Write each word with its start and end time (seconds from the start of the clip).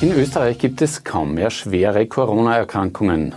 In 0.00 0.12
Österreich 0.12 0.58
gibt 0.58 0.80
es 0.80 1.04
kaum 1.04 1.34
mehr 1.34 1.50
schwere 1.50 2.06
Corona-Erkrankungen. 2.06 3.34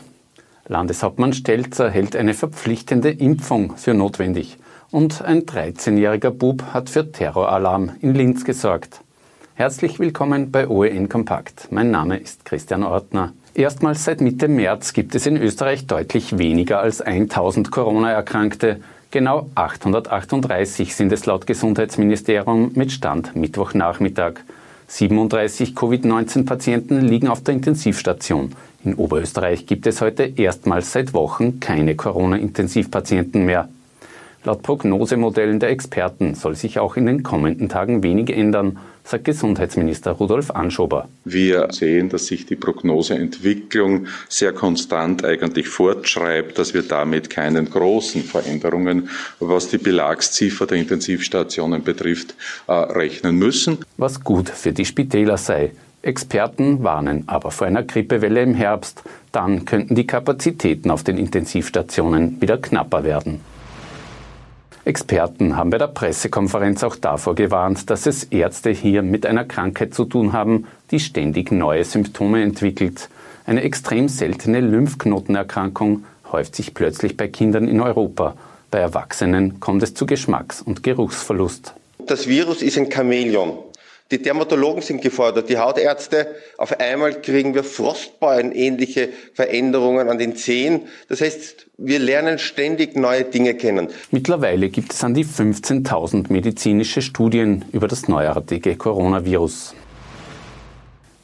Landeshauptmann 0.66 1.34
Stelzer 1.34 1.90
hält 1.90 2.16
eine 2.16 2.34
verpflichtende 2.34 3.10
Impfung 3.10 3.76
für 3.76 3.94
notwendig. 3.94 4.58
Und 4.90 5.22
ein 5.24 5.42
13-jähriger 5.42 6.30
Bub 6.30 6.64
hat 6.74 6.90
für 6.90 7.12
Terroralarm 7.12 7.92
in 8.00 8.16
Linz 8.16 8.46
gesorgt. 8.46 9.02
Herzlich 9.56 10.00
willkommen 10.00 10.52
bei 10.52 10.70
OEN 10.70 11.10
Kompakt. 11.10 11.68
Mein 11.70 11.92
Name 11.92 12.16
ist 12.16 12.46
Christian 12.46 12.84
Ortner. 12.84 13.34
Erstmals 13.56 14.06
seit 14.06 14.22
Mitte 14.22 14.48
März 14.48 14.94
gibt 14.94 15.16
es 15.16 15.26
in 15.26 15.36
Österreich 15.36 15.86
deutlich 15.86 16.38
weniger 16.38 16.80
als 16.80 17.02
1000 17.02 17.72
Corona-Erkrankte. 17.72 18.80
Genau 19.12 19.50
838 19.56 20.96
sind 20.96 21.12
es 21.12 21.26
laut 21.26 21.46
Gesundheitsministerium 21.46 22.72
mit 22.74 22.94
Stand 22.94 23.36
Mittwochnachmittag. 23.36 24.36
37 24.94 25.74
Covid-19-Patienten 25.76 27.02
liegen 27.02 27.28
auf 27.28 27.42
der 27.42 27.56
Intensivstation. 27.56 28.52
In 28.86 28.94
Oberösterreich 28.94 29.66
gibt 29.66 29.88
es 29.88 30.02
heute 30.02 30.32
erstmals 30.36 30.92
seit 30.92 31.16
Wochen 31.16 31.60
keine 31.60 31.96
Corona-Intensivpatienten 31.96 33.44
mehr. 33.44 33.70
Laut 34.44 34.62
Prognosemodellen 34.62 35.60
der 35.60 35.70
Experten 35.70 36.36
soll 36.36 36.56
sich 36.56 36.78
auch 36.78 36.96
in 36.96 37.08
den 37.08 37.24
kommenden 37.24 37.70
Tagen 37.70 38.04
wenig 38.04 38.30
ändern, 38.30 38.78
sagt 39.04 39.26
Gesundheitsminister 39.26 40.12
Rudolf 40.12 40.52
Anschober. 40.52 41.08
Wir 41.26 41.68
sehen, 41.72 42.10
dass 42.10 42.28
sich 42.28 42.46
die 42.46 42.56
Prognoseentwicklung 42.56 44.08
sehr 44.30 44.54
konstant 44.54 45.26
eigentlich 45.26 45.68
fortschreibt, 45.68 46.58
dass 46.58 46.74
wir 46.74 46.84
damit 46.84 47.30
keinen 47.30 47.70
großen 47.70 48.24
Veränderungen, 48.24 49.10
was 49.40 49.70
die 49.70 49.78
Belagsziffer 49.78 50.66
der 50.66 50.78
Intensivstationen 50.78 51.84
betrifft, 51.84 52.36
äh, 52.68 52.74
rechnen 52.74 53.38
müssen. 53.38 53.80
Was 53.98 54.24
gut 54.24 54.50
für 54.50 54.72
die 54.72 54.86
Spitäler 54.86 55.38
sei. 55.38 55.72
Experten 56.02 56.84
warnen 56.84 57.24
aber 57.28 57.50
vor 57.52 57.66
einer 57.66 57.84
Grippewelle 57.84 58.42
im 58.42 58.54
Herbst. 58.54 59.04
Dann 59.32 59.64
könnten 59.66 59.96
die 59.96 60.06
Kapazitäten 60.06 60.92
auf 60.92 61.04
den 61.04 61.18
Intensivstationen 61.18 62.42
wieder 62.42 62.58
knapper 62.58 63.06
werden. 63.06 63.40
Experten 64.86 65.56
haben 65.56 65.70
bei 65.70 65.78
der 65.78 65.88
Pressekonferenz 65.88 66.84
auch 66.84 66.98
davor 66.98 67.36
gewarnt, 67.36 67.90
dass 67.90 68.06
es 68.06 68.26
Ärzte 68.26 68.72
hier 68.72 69.02
mit 69.02 69.26
einer 69.26 69.46
Krankheit 69.46 69.94
zu 69.94 70.04
tun 70.04 70.34
haben, 70.34 70.68
die 70.92 71.00
ständig 71.00 71.54
neue 71.54 71.86
Symptome 71.86 72.44
entwickelt. 72.44 73.08
Eine 73.46 73.64
extrem 73.64 74.10
seltene 74.10 74.60
Lymphknotenerkrankung 74.60 76.04
häuft 76.34 76.56
sich 76.56 76.74
plötzlich 76.74 77.16
bei 77.16 77.30
Kindern 77.30 77.70
in 77.70 77.80
Europa. 77.80 78.36
Bei 78.72 78.80
Erwachsenen 78.80 79.62
kommt 79.62 79.84
es 79.84 79.94
zu 79.94 80.06
Geschmacks- 80.06 80.62
und 80.62 80.84
Geruchsverlust. 80.84 81.74
Das 82.06 82.28
Virus 82.28 82.62
ist 82.62 82.78
ein 82.78 82.92
Chamäleon. 82.92 83.54
Die 84.14 84.22
Dermatologen 84.22 84.84
sind 84.84 85.02
gefordert, 85.02 85.50
die 85.50 85.58
Hautärzte. 85.58 86.28
Auf 86.60 86.80
einmal 86.80 87.20
kriegen 87.20 87.56
wir 87.56 87.64
Frostbeuen, 87.64 88.52
ähnliche 88.52 89.10
Veränderungen 89.34 90.08
an 90.08 90.20
den 90.20 90.36
Zehen. 90.36 90.82
Das 91.10 91.20
heißt, 91.20 91.66
wir 91.80 91.98
lernen 91.98 92.38
ständig 92.38 92.96
neue 92.96 93.24
Dinge 93.24 93.56
kennen. 93.56 93.88
Mittlerweile 94.12 94.70
gibt 94.70 94.94
es 94.94 95.04
an 95.04 95.16
die 95.16 95.26
15.000 95.26 96.32
medizinische 96.32 97.02
Studien 97.02 97.66
über 97.72 97.88
das 97.88 98.08
neuartige 98.08 98.76
Coronavirus. 98.76 99.74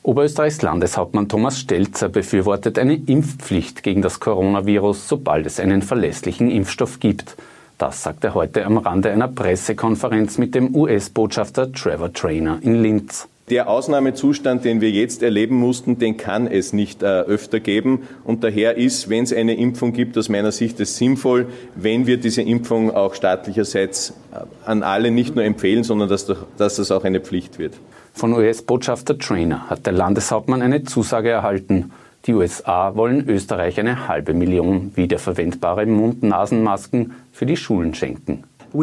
Oberösterreichs 0.02 0.64
Landeshauptmann 0.64 1.30
Thomas 1.30 1.60
Stelzer 1.60 2.10
befürwortet 2.10 2.80
eine 2.80 2.96
Impfpflicht 2.96 3.84
gegen 3.84 4.02
das 4.02 4.20
Coronavirus, 4.20 5.08
sobald 5.08 5.46
es 5.46 5.60
einen 5.60 5.84
verlässlichen 5.84 6.50
Impfstoff 6.50 7.00
gibt. 7.00 7.36
Das 7.80 8.04
sagt 8.04 8.26
er 8.26 8.34
heute 8.34 8.66
am 8.66 8.78
Rande 8.78 9.10
einer 9.10 9.30
Pressekonferenz 9.30 10.38
mit 10.38 10.54
dem 10.54 10.76
US-Botschafter 10.76 11.72
Trevor 11.72 12.12
Trainer 12.12 12.60
in 12.62 12.84
Linz. 12.84 13.30
Der 13.50 13.70
Ausnahmezustand, 13.70 14.66
den 14.66 14.82
wir 14.82 14.92
jetzt 14.92 15.24
erleben 15.24 15.56
mussten, 15.56 15.98
den 15.98 16.18
kann 16.18 16.46
es 16.46 16.74
nicht 16.74 17.04
äh, 17.04 17.22
öfter 17.22 17.62
geben. 17.62 18.02
Und 18.26 18.44
daher 18.44 18.76
ist, 18.76 19.10
wenn 19.10 19.24
es 19.24 19.32
eine 19.32 19.56
Impfung 19.56 19.94
gibt, 19.94 20.18
aus 20.18 20.28
meiner 20.28 20.52
Sicht 20.52 20.82
es 20.82 20.98
sinnvoll, 20.98 21.48
wenn 21.74 22.06
wir 22.06 22.18
diese 22.18 22.42
Impfung 22.42 22.94
auch 22.94 23.16
staatlicherseits 23.16 24.14
äh, 24.34 24.40
an 24.66 24.84
alle 24.84 25.10
nicht 25.10 25.36
nur 25.36 25.46
empfehlen, 25.46 25.86
sondern 25.86 26.10
dass, 26.10 26.26
dass 26.58 26.76
das 26.76 26.92
auch 26.92 27.06
eine 27.06 27.22
Pflicht 27.22 27.60
wird. 27.60 27.76
Von 28.12 28.34
US-Botschafter 28.34 29.18
Trainer 29.18 29.70
hat 29.70 29.86
der 29.86 29.94
Landeshauptmann 29.94 30.62
eine 30.62 30.84
Zusage 30.84 31.30
erhalten. 31.30 31.94
Die 32.26 32.34
USA 32.34 32.96
wollen 32.96 33.28
Österreich 33.30 33.80
eine 33.80 34.08
halbe 34.08 34.34
Million 34.34 34.92
wiederverwendbare 34.96 35.86
Mund-Nasen-Masken 35.86 37.14
für 37.32 37.46
die 37.46 37.58
Schulen 37.58 37.94
schenken. 37.94 38.44
Uh, 38.72 38.82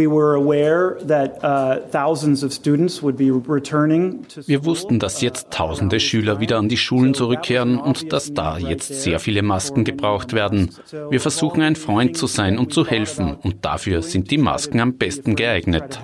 Wir 4.47 4.65
wussten, 4.65 4.99
dass 4.99 5.21
jetzt 5.21 5.51
tausende 5.51 6.01
Schüler 6.01 6.41
wieder 6.41 6.59
an 6.59 6.69
die 6.69 6.77
Schulen 6.77 7.15
zurückkehren 7.15 7.79
und 7.79 8.13
dass 8.13 8.35
da 8.35 8.59
jetzt 8.59 9.03
sehr 9.03 9.21
viele 9.21 9.43
Masken 9.43 9.85
gebraucht 9.85 10.33
werden. 10.33 10.71
Wir 11.11 11.21
versuchen 11.21 11.63
ein 11.63 11.77
Freund 11.77 12.17
zu 12.17 12.27
sein 12.27 12.59
und 12.59 12.73
zu 12.73 12.85
helfen 12.85 13.37
und 13.41 13.65
dafür 13.65 14.03
sind 14.03 14.33
die 14.33 14.39
Masken 14.39 14.81
am 14.81 14.95
besten 14.95 15.37
geeignet. 15.37 16.01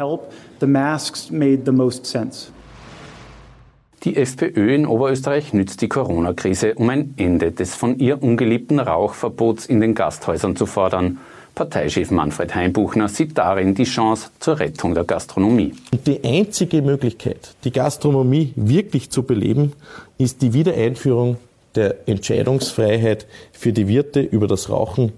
Die 4.04 4.16
FPÖ 4.16 4.74
in 4.74 4.84
Oberösterreich 4.84 5.52
nützt 5.52 5.80
die 5.80 5.88
Corona-Krise, 5.88 6.74
um 6.74 6.90
ein 6.90 7.14
Ende 7.18 7.52
des 7.52 7.76
von 7.76 8.00
ihr 8.00 8.20
ungeliebten 8.20 8.80
Rauchverbots 8.80 9.66
in 9.66 9.80
den 9.80 9.94
Gasthäusern 9.94 10.56
zu 10.56 10.66
fordern. 10.66 11.18
Parteichef 11.54 12.10
Manfred 12.10 12.52
Heimbuchner 12.52 13.08
sieht 13.08 13.38
darin 13.38 13.76
die 13.76 13.84
Chance 13.84 14.30
zur 14.40 14.58
Rettung 14.58 14.94
der 14.94 15.04
Gastronomie. 15.04 15.74
Die 16.04 16.24
einzige 16.24 16.82
Möglichkeit, 16.82 17.54
die 17.62 17.70
Gastronomie 17.70 18.52
wirklich 18.56 19.08
zu 19.10 19.22
beleben, 19.22 19.72
ist 20.18 20.42
die 20.42 20.52
Wiedereinführung 20.52 21.36
der 21.76 22.08
Entscheidungsfreiheit 22.08 23.28
für 23.52 23.72
die 23.72 23.86
Wirte 23.86 24.20
über 24.20 24.48
das 24.48 24.68
Rauchen 24.68 25.12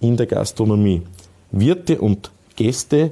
in 0.00 0.16
der 0.16 0.24
Gastronomie. 0.24 1.02
Wirte 1.50 2.00
und 2.00 2.30
Gäste 2.56 3.10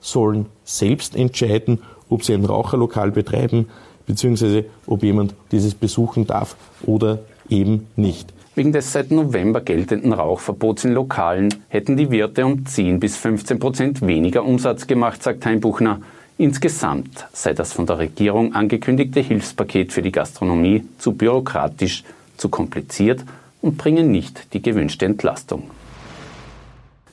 sollen 0.00 0.46
selbst 0.64 1.16
entscheiden, 1.16 1.78
ob 2.10 2.24
sie 2.24 2.34
ein 2.34 2.44
Raucherlokal 2.44 3.10
betreiben, 3.10 3.68
beziehungsweise 4.06 4.64
ob 4.86 5.02
jemand 5.02 5.34
dieses 5.52 5.74
besuchen 5.74 6.26
darf 6.26 6.56
oder 6.82 7.20
eben 7.48 7.86
nicht. 7.96 8.32
Wegen 8.54 8.72
des 8.72 8.90
seit 8.90 9.10
November 9.10 9.60
geltenden 9.60 10.14
Rauchverbots 10.14 10.84
in 10.84 10.92
Lokalen 10.92 11.54
hätten 11.68 11.96
die 11.96 12.10
Wirte 12.10 12.46
um 12.46 12.64
10 12.64 13.00
bis 13.00 13.16
15 13.18 13.58
Prozent 13.58 14.00
weniger 14.00 14.44
Umsatz 14.44 14.86
gemacht, 14.86 15.22
sagt 15.22 15.44
Heimbuchner. 15.44 16.00
Insgesamt 16.38 17.26
sei 17.32 17.52
das 17.52 17.72
von 17.72 17.86
der 17.86 17.98
Regierung 17.98 18.54
angekündigte 18.54 19.20
Hilfspaket 19.20 19.92
für 19.92 20.02
die 20.02 20.12
Gastronomie 20.12 20.84
zu 20.98 21.12
bürokratisch, 21.12 22.04
zu 22.38 22.48
kompliziert 22.48 23.24
und 23.60 23.76
bringe 23.76 24.04
nicht 24.04 24.52
die 24.54 24.62
gewünschte 24.62 25.04
Entlastung. 25.04 25.64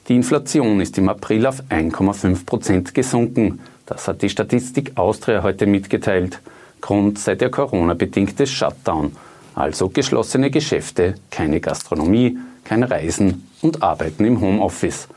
Die 0.08 0.16
Inflation 0.16 0.82
ist 0.82 0.98
im 0.98 1.08
April 1.08 1.46
auf 1.46 1.64
1,5 1.70 2.46
Prozent 2.46 2.94
gesunken. 2.94 3.60
Das 3.86 4.08
hat 4.08 4.22
die 4.22 4.30
Statistik 4.30 4.94
Austria 4.96 5.44
heute 5.44 5.66
mitgeteilt. 5.66 6.40
Grund 6.84 7.18
sei 7.18 7.36
der 7.36 7.50
Corona-bedingte 7.50 8.46
Shutdown, 8.46 9.16
also 9.56 9.88
geschlossene 9.88 10.52
Geschäfte, 10.52 11.16
keine 11.32 11.62
Gastronomie, 11.62 12.38
kein 12.66 12.84
Reisen 12.84 13.48
und 13.62 13.82
Arbeiten 13.82 14.26
im 14.26 14.42
Homeoffice. 14.42 15.08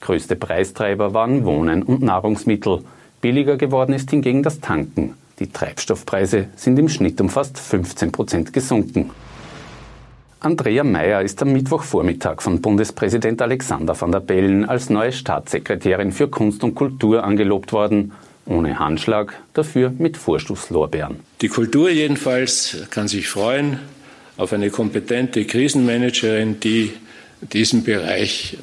Größte 0.00 0.36
Preistreiber 0.36 1.14
waren 1.14 1.44
Wohnen 1.44 1.82
und 1.82 2.00
Nahrungsmittel. 2.00 2.84
Billiger 3.20 3.56
geworden 3.56 3.92
ist 3.92 4.08
hingegen 4.10 4.44
das 4.44 4.60
Tanken. 4.60 5.14
Die 5.40 5.50
Treibstoffpreise 5.50 6.46
sind 6.54 6.78
im 6.78 6.88
Schnitt 6.88 7.20
um 7.20 7.28
fast 7.28 7.58
15 7.58 8.12
Prozent 8.12 8.52
gesunken. 8.52 9.10
Andrea 10.38 10.84
Mayer 10.84 11.22
ist 11.22 11.42
am 11.42 11.52
Mittwochvormittag 11.52 12.40
von 12.40 12.62
Bundespräsident 12.62 13.42
Alexander 13.42 14.00
van 14.00 14.12
der 14.12 14.20
Bellen 14.20 14.64
als 14.64 14.90
neue 14.90 15.10
Staatssekretärin 15.10 16.12
für 16.12 16.28
Kunst 16.28 16.62
und 16.62 16.76
Kultur 16.76 17.24
angelobt 17.24 17.72
worden 17.72 18.12
ohne 18.46 18.78
Handschlag, 18.78 19.34
dafür 19.52 19.92
mit 19.98 20.16
Vorschusslorbeeren. 20.16 21.20
Die 21.40 21.48
Kultur 21.48 21.90
jedenfalls 21.90 22.76
kann 22.90 23.08
sich 23.08 23.28
freuen 23.28 23.78
auf 24.36 24.52
eine 24.52 24.70
kompetente 24.70 25.44
Krisenmanagerin, 25.44 26.60
die 26.60 26.92
diesem 27.40 27.84
Bereich, 27.84 28.56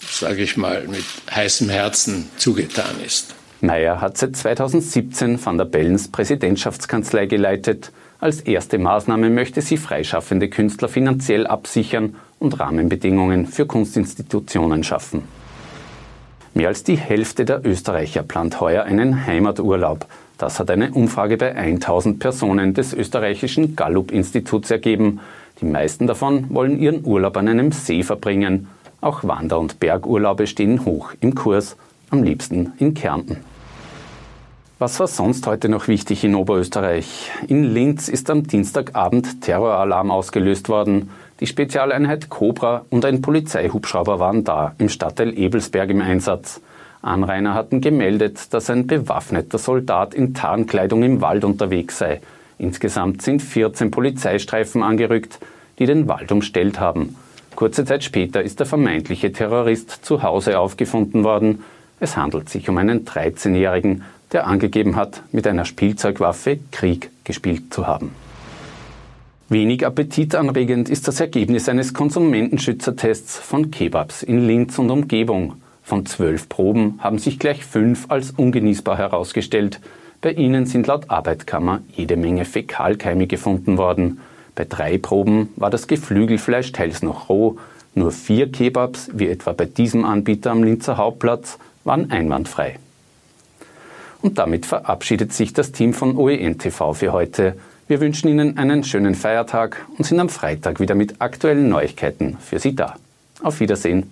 sage 0.00 0.42
ich 0.42 0.56
mal, 0.56 0.86
mit 0.88 1.04
heißem 1.34 1.68
Herzen 1.70 2.28
zugetan 2.36 2.96
ist. 3.04 3.34
Meyer 3.60 4.00
hat 4.00 4.18
seit 4.18 4.36
2017 4.36 5.44
Van 5.44 5.56
der 5.56 5.64
Bellens 5.64 6.08
Präsidentschaftskanzlei 6.08 7.26
geleitet. 7.26 7.92
Als 8.20 8.40
erste 8.40 8.78
Maßnahme 8.78 9.30
möchte 9.30 9.62
sie 9.62 9.76
freischaffende 9.76 10.48
Künstler 10.48 10.88
finanziell 10.88 11.46
absichern 11.46 12.16
und 12.38 12.60
Rahmenbedingungen 12.60 13.46
für 13.46 13.66
Kunstinstitutionen 13.66 14.84
schaffen. 14.84 15.22
Mehr 16.56 16.68
als 16.68 16.84
die 16.84 16.96
Hälfte 16.96 17.44
der 17.44 17.66
Österreicher 17.66 18.22
plant 18.22 18.60
heuer 18.60 18.84
einen 18.84 19.26
Heimaturlaub. 19.26 20.06
Das 20.38 20.60
hat 20.60 20.70
eine 20.70 20.92
Umfrage 20.92 21.36
bei 21.36 21.56
1000 21.56 22.20
Personen 22.20 22.74
des 22.74 22.92
österreichischen 22.92 23.74
Gallup-Instituts 23.74 24.70
ergeben. 24.70 25.18
Die 25.60 25.64
meisten 25.64 26.06
davon 26.06 26.54
wollen 26.54 26.78
ihren 26.78 27.04
Urlaub 27.04 27.36
an 27.36 27.48
einem 27.48 27.72
See 27.72 28.04
verbringen. 28.04 28.68
Auch 29.00 29.24
Wander- 29.24 29.58
und 29.58 29.80
Bergurlaube 29.80 30.46
stehen 30.46 30.84
hoch 30.84 31.12
im 31.20 31.34
Kurs, 31.34 31.76
am 32.10 32.22
liebsten 32.22 32.72
in 32.78 32.94
Kärnten. 32.94 33.38
Was 34.78 35.00
war 35.00 35.08
sonst 35.08 35.48
heute 35.48 35.68
noch 35.68 35.88
wichtig 35.88 36.22
in 36.22 36.36
Oberösterreich? 36.36 37.32
In 37.48 37.64
Linz 37.64 38.08
ist 38.08 38.30
am 38.30 38.46
Dienstagabend 38.46 39.40
Terroralarm 39.40 40.12
ausgelöst 40.12 40.68
worden. 40.68 41.10
Die 41.40 41.46
Spezialeinheit 41.48 42.30
Cobra 42.30 42.84
und 42.90 43.04
ein 43.04 43.20
Polizeihubschrauber 43.20 44.20
waren 44.20 44.44
da, 44.44 44.74
im 44.78 44.88
Stadtteil 44.88 45.36
Ebelsberg 45.36 45.90
im 45.90 46.00
Einsatz. 46.00 46.60
Anrainer 47.02 47.54
hatten 47.54 47.80
gemeldet, 47.80 48.54
dass 48.54 48.70
ein 48.70 48.86
bewaffneter 48.86 49.58
Soldat 49.58 50.14
in 50.14 50.32
Tarnkleidung 50.32 51.02
im 51.02 51.20
Wald 51.20 51.44
unterwegs 51.44 51.98
sei. 51.98 52.20
Insgesamt 52.58 53.20
sind 53.22 53.42
14 53.42 53.90
Polizeistreifen 53.90 54.82
angerückt, 54.82 55.38
die 55.80 55.86
den 55.86 56.06
Wald 56.06 56.30
umstellt 56.30 56.78
haben. 56.78 57.16
Kurze 57.56 57.84
Zeit 57.84 58.04
später 58.04 58.42
ist 58.42 58.60
der 58.60 58.66
vermeintliche 58.66 59.32
Terrorist 59.32 60.04
zu 60.04 60.22
Hause 60.22 60.58
aufgefunden 60.58 61.24
worden. 61.24 61.64
Es 62.00 62.16
handelt 62.16 62.48
sich 62.48 62.68
um 62.68 62.78
einen 62.78 63.04
13-Jährigen, 63.04 64.02
der 64.32 64.46
angegeben 64.46 64.96
hat, 64.96 65.22
mit 65.32 65.46
einer 65.46 65.64
Spielzeugwaffe 65.64 66.58
Krieg 66.70 67.10
gespielt 67.24 67.74
zu 67.74 67.86
haben. 67.86 68.23
Wenig 69.50 69.84
appetitanregend 69.84 70.88
ist 70.88 71.06
das 71.06 71.20
Ergebnis 71.20 71.68
eines 71.68 71.92
Konsumentenschützertests 71.92 73.38
von 73.38 73.70
Kebabs 73.70 74.22
in 74.22 74.46
Linz 74.46 74.78
und 74.78 74.90
Umgebung. 74.90 75.56
Von 75.82 76.06
zwölf 76.06 76.48
Proben 76.48 76.98
haben 77.00 77.18
sich 77.18 77.38
gleich 77.38 77.62
fünf 77.62 78.06
als 78.08 78.30
ungenießbar 78.30 78.96
herausgestellt. 78.96 79.80
Bei 80.22 80.32
ihnen 80.32 80.64
sind 80.64 80.86
laut 80.86 81.10
Arbeitkammer 81.10 81.82
jede 81.92 82.16
Menge 82.16 82.46
Fäkalkeime 82.46 83.26
gefunden 83.26 83.76
worden. 83.76 84.20
Bei 84.54 84.64
drei 84.64 84.96
Proben 84.96 85.50
war 85.56 85.68
das 85.68 85.88
Geflügelfleisch 85.88 86.72
teils 86.72 87.02
noch 87.02 87.28
roh. 87.28 87.58
Nur 87.94 88.12
vier 88.12 88.50
Kebabs, 88.50 89.10
wie 89.12 89.28
etwa 89.28 89.52
bei 89.52 89.66
diesem 89.66 90.06
Anbieter 90.06 90.52
am 90.52 90.62
Linzer 90.62 90.96
Hauptplatz, 90.96 91.58
waren 91.84 92.10
einwandfrei. 92.10 92.78
Und 94.22 94.38
damit 94.38 94.64
verabschiedet 94.64 95.34
sich 95.34 95.52
das 95.52 95.70
Team 95.70 95.92
von 95.92 96.16
OEN 96.16 96.56
TV 96.58 96.94
für 96.94 97.12
heute. 97.12 97.56
Wir 97.86 98.00
wünschen 98.00 98.28
Ihnen 98.28 98.56
einen 98.56 98.82
schönen 98.82 99.14
Feiertag 99.14 99.84
und 99.98 100.06
sind 100.06 100.18
am 100.18 100.30
Freitag 100.30 100.80
wieder 100.80 100.94
mit 100.94 101.20
aktuellen 101.20 101.68
Neuigkeiten 101.68 102.38
für 102.40 102.58
Sie 102.58 102.74
da. 102.74 102.96
Auf 103.42 103.60
Wiedersehen. 103.60 104.10